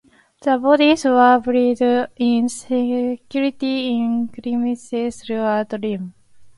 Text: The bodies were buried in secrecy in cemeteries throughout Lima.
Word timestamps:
The 0.41 0.57
bodies 0.57 1.05
were 1.05 1.39
buried 1.45 1.79
in 2.17 2.49
secrecy 2.49 3.89
in 3.97 4.31
cemeteries 4.35 5.21
throughout 5.21 5.71
Lima. 5.79 6.09